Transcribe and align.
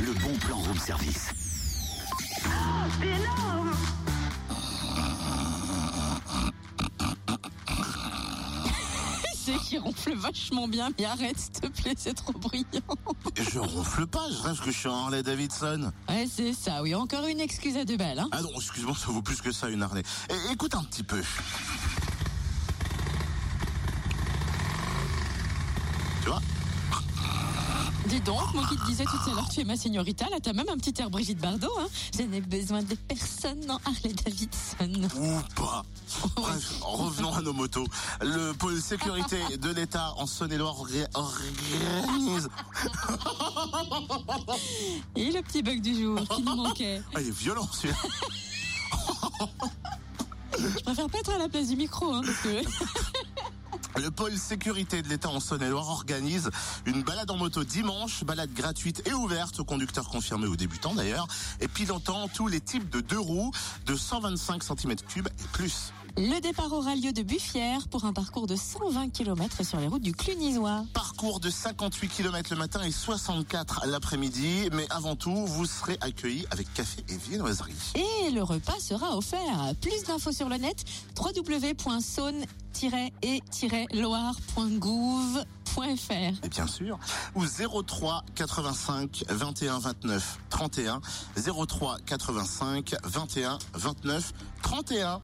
le 0.00 0.12
bon 0.12 0.34
plan 0.38 0.56
room 0.56 0.78
service. 0.78 1.26
Ah, 2.46 2.86
c'est 2.98 3.06
énorme 3.06 3.72
C'est 9.44 9.56
qui 9.58 9.78
ronfle 9.78 10.14
vachement 10.14 10.68
bien, 10.68 10.90
mais 10.98 11.06
arrête 11.06 11.36
s'il 11.38 11.52
te 11.52 11.66
plaît, 11.82 11.94
c'est 11.96 12.14
trop 12.14 12.32
brillant. 12.32 12.66
Je 13.52 13.58
ronfle 13.58 14.06
pas, 14.06 14.26
je 14.30 14.42
reste 14.48 14.60
que 14.60 14.70
je 14.70 14.78
suis 14.78 14.88
en 14.88 15.04
Harley 15.04 15.22
Davidson. 15.22 15.92
Ouais, 16.08 16.28
c'est 16.32 16.52
ça, 16.52 16.82
oui, 16.82 16.94
encore 16.94 17.26
une 17.26 17.40
excuse 17.40 17.76
à 17.76 17.84
deux 17.84 17.96
balles. 17.96 18.18
Hein. 18.20 18.28
Ah 18.32 18.42
non, 18.42 18.50
excuse-moi, 18.56 18.94
ça 18.94 19.06
vaut 19.10 19.22
plus 19.22 19.40
que 19.40 19.50
ça 19.50 19.68
une 19.68 19.82
Harley. 19.82 20.02
écoute 20.52 20.74
un 20.74 20.84
petit 20.84 21.02
peu. 21.02 21.20
Tu 26.22 26.26
vois 26.28 26.40
Dis 28.10 28.20
donc, 28.22 28.42
moi 28.54 28.64
qui 28.68 28.76
te 28.76 28.84
disais 28.86 29.04
tout 29.04 29.30
à 29.30 29.34
l'heure, 29.36 29.48
tu 29.54 29.60
es 29.60 29.64
ma 29.64 29.76
signorita, 29.76 30.28
là 30.30 30.38
t'as 30.42 30.52
même 30.52 30.68
un 30.68 30.76
petit 30.76 30.92
air 31.00 31.08
Brigitte 31.10 31.38
Bardot. 31.38 31.70
Hein 31.78 31.86
Je 32.18 32.22
n'ai 32.24 32.40
besoin 32.40 32.82
de 32.82 32.96
personne 33.06 33.60
dans 33.66 33.76
Harley 33.84 34.12
Davidson. 34.24 35.08
Ou 35.16 35.38
pas. 35.54 35.84
revenons 36.82 37.32
à 37.32 37.40
nos 37.40 37.52
motos. 37.52 37.84
Le 38.20 38.50
pôle 38.50 38.80
sécurité 38.82 39.36
de 39.58 39.70
l'État 39.72 40.12
en 40.16 40.26
Saône-et-Loire 40.26 40.74
Et 45.14 45.30
le 45.30 45.40
petit 45.42 45.62
bug 45.62 45.80
du 45.80 45.94
jour 46.02 46.18
qui 46.30 46.42
nous 46.42 46.56
manquait. 46.56 47.00
Ah, 47.14 47.20
il 47.20 47.28
est 47.28 47.30
violent 47.30 47.68
celui-là. 47.70 49.48
Je 50.58 50.82
préfère 50.82 51.06
pas 51.08 51.18
être 51.20 51.32
à 51.36 51.38
la 51.38 51.48
place 51.48 51.68
du 51.68 51.76
micro, 51.76 52.12
hein, 52.12 52.22
parce 52.24 52.38
que. 52.38 53.09
Le 54.02 54.10
pôle 54.10 54.32
sécurité 54.38 55.02
de 55.02 55.08
l'État 55.08 55.28
en 55.28 55.40
Saône-et-Loire 55.40 55.86
organise 55.90 56.48
une 56.86 57.02
balade 57.02 57.30
en 57.30 57.36
moto 57.36 57.64
dimanche, 57.64 58.24
balade 58.24 58.48
gratuite 58.54 59.02
et 59.06 59.12
ouverte 59.12 59.60
aux 59.60 59.64
conducteurs 59.64 60.08
confirmés 60.08 60.46
ou 60.46 60.56
débutants 60.56 60.94
d'ailleurs, 60.94 61.26
et 61.60 61.68
pilotant 61.68 62.26
tous 62.28 62.46
les 62.46 62.62
types 62.62 62.88
de 62.88 63.00
deux 63.02 63.18
roues 63.18 63.52
de 63.84 63.94
125 63.96 64.62
cm3 64.64 65.20
et 65.26 65.46
plus. 65.52 65.92
Le 66.16 66.40
départ 66.40 66.72
aura 66.72 66.96
lieu 66.96 67.12
de 67.12 67.22
Buffière 67.22 67.86
pour 67.88 68.04
un 68.04 68.12
parcours 68.12 68.46
de 68.46 68.56
120 68.56 69.10
km 69.10 69.64
sur 69.64 69.78
les 69.78 69.86
routes 69.86 70.02
du 70.02 70.12
Clunisois. 70.12 70.84
Parcours 70.92 71.38
de 71.40 71.50
58 71.50 72.08
km 72.08 72.50
le 72.52 72.58
matin 72.58 72.82
et 72.82 72.90
64 72.90 73.84
l'après-midi, 73.86 74.68
mais 74.72 74.86
avant 74.90 75.14
tout, 75.14 75.46
vous 75.46 75.66
serez 75.66 75.96
accueillis 76.00 76.46
avec 76.50 76.72
café 76.74 77.04
et 77.08 77.16
viennoiserie. 77.16 77.76
Et 78.26 78.30
le 78.32 78.42
repas 78.42 78.78
sera 78.80 79.16
offert. 79.16 79.72
Plus 79.80 80.02
d'infos 80.04 80.32
sur 80.32 80.48
le 80.48 80.56
net 80.56 80.84
wwwsaône 81.16 82.44
et 83.22 83.42
loiregouvfr 83.94 85.42
Et 86.42 86.48
bien 86.48 86.66
sûr, 86.66 86.98
ou 87.34 87.44
03 87.46 88.24
85 88.34 89.24
21 89.28 89.78
29 89.78 90.38
31, 90.50 91.00
03 91.68 91.98
85 92.04 92.96
21 93.04 93.58
29 93.74 94.32
31. 94.62 95.18